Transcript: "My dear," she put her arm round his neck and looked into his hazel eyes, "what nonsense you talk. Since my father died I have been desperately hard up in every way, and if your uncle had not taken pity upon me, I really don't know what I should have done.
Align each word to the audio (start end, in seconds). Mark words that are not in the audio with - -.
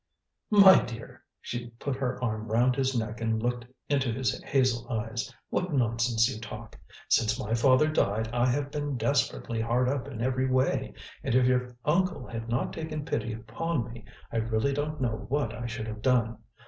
"My 0.49 0.81
dear," 0.81 1.23
she 1.41 1.67
put 1.77 1.95
her 1.97 2.19
arm 2.23 2.47
round 2.47 2.75
his 2.75 2.97
neck 2.97 3.21
and 3.21 3.39
looked 3.39 3.67
into 3.87 4.11
his 4.11 4.41
hazel 4.41 4.89
eyes, 4.89 5.31
"what 5.51 5.73
nonsense 5.75 6.27
you 6.27 6.41
talk. 6.41 6.75
Since 7.07 7.39
my 7.39 7.53
father 7.53 7.87
died 7.87 8.27
I 8.33 8.47
have 8.47 8.71
been 8.71 8.97
desperately 8.97 9.61
hard 9.61 9.87
up 9.87 10.07
in 10.07 10.19
every 10.19 10.49
way, 10.49 10.95
and 11.23 11.35
if 11.35 11.45
your 11.45 11.77
uncle 11.85 12.25
had 12.25 12.49
not 12.49 12.73
taken 12.73 13.05
pity 13.05 13.31
upon 13.31 13.93
me, 13.93 14.03
I 14.33 14.37
really 14.37 14.73
don't 14.73 14.99
know 14.99 15.27
what 15.29 15.53
I 15.53 15.67
should 15.67 15.85
have 15.87 16.01
done. 16.01 16.39